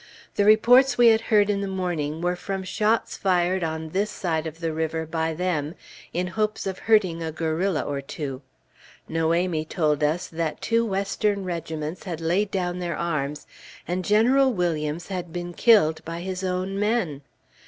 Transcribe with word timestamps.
The 0.33 0.45
reports 0.45 0.97
we 0.97 1.09
had 1.09 1.21
heard 1.21 1.47
in 1.47 1.61
the 1.61 1.67
morning 1.67 2.21
were 2.21 2.35
from 2.35 2.63
shots 2.63 3.15
fired 3.17 3.63
on 3.63 3.89
this 3.89 4.09
side 4.09 4.47
of 4.47 4.59
the 4.59 4.73
river 4.73 5.05
by 5.05 5.35
them, 5.35 5.75
in 6.11 6.25
hopes 6.25 6.65
of 6.65 6.79
hurting 6.79 7.21
a 7.21 7.31
guerrilla 7.31 7.81
or 7.81 8.01
two. 8.01 8.41
Noémie 9.07 9.69
told 9.69 10.03
us 10.03 10.25
that 10.25 10.59
two 10.59 10.83
Western 10.83 11.43
regiments 11.43 12.05
had 12.05 12.19
laid 12.19 12.49
down 12.49 12.79
their 12.79 12.97
arms, 12.97 13.45
and 13.87 14.03
General 14.03 14.51
Williams 14.51 15.09
had 15.09 15.31
been 15.31 15.53
killed 15.53 16.03
by 16.03 16.21
his 16.21 16.43
own 16.43 16.79
men. 16.79 17.21